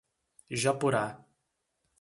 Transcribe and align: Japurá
Japurá 0.61 1.13